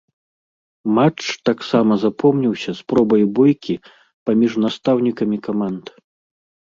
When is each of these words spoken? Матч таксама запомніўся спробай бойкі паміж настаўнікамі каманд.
Матч 0.95 1.21
таксама 1.49 1.93
запомніўся 2.05 2.71
спробай 2.81 3.23
бойкі 3.41 3.75
паміж 4.31 4.51
настаўнікамі 4.67 5.37
каманд. 5.51 5.85